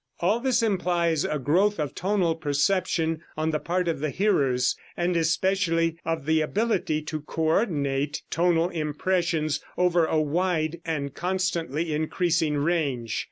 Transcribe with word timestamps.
All 0.19 0.39
this 0.39 0.63
implies 0.63 1.25
a 1.25 1.37
growth 1.37 1.77
of 1.79 1.93
tonal 1.93 2.33
perception 2.33 3.21
on 3.37 3.51
the 3.51 3.59
part 3.59 3.87
of 3.87 3.99
the 3.99 4.09
hearers, 4.09 4.75
and 4.97 5.15
especially 5.15 5.99
of 6.03 6.25
the 6.25 6.41
ability 6.41 7.03
to 7.03 7.21
co 7.21 7.43
ordinate 7.43 8.23
tonal 8.31 8.69
impressions 8.69 9.59
over 9.77 10.07
a 10.07 10.19
wide 10.19 10.81
and 10.85 11.13
constantly 11.13 11.93
increasing 11.93 12.57
range. 12.57 13.19